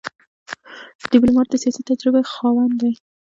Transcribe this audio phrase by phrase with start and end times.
[1.11, 2.93] ډيپلومات د سیاسي تجربې خاوند وي.